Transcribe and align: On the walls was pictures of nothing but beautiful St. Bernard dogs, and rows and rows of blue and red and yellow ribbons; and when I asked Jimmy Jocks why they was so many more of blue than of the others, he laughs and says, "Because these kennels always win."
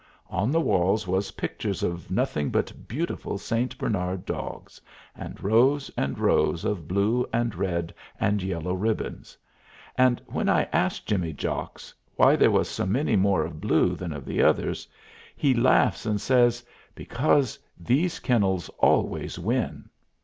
On 0.31 0.51
the 0.51 0.59
walls 0.61 1.07
was 1.07 1.33
pictures 1.33 1.83
of 1.83 2.09
nothing 2.09 2.49
but 2.49 2.87
beautiful 2.87 3.37
St. 3.37 3.77
Bernard 3.77 4.25
dogs, 4.25 4.81
and 5.15 5.39
rows 5.43 5.91
and 5.95 6.17
rows 6.17 6.65
of 6.65 6.87
blue 6.87 7.23
and 7.31 7.53
red 7.53 7.93
and 8.19 8.41
yellow 8.41 8.73
ribbons; 8.73 9.37
and 9.95 10.19
when 10.25 10.49
I 10.49 10.63
asked 10.73 11.05
Jimmy 11.05 11.33
Jocks 11.33 11.93
why 12.15 12.35
they 12.35 12.47
was 12.47 12.67
so 12.67 12.87
many 12.87 13.15
more 13.15 13.45
of 13.45 13.61
blue 13.61 13.95
than 13.95 14.11
of 14.11 14.25
the 14.25 14.41
others, 14.41 14.87
he 15.35 15.53
laughs 15.53 16.07
and 16.07 16.19
says, 16.19 16.65
"Because 16.95 17.59
these 17.79 18.17
kennels 18.19 18.69
always 18.79 19.37
win." 19.37 19.87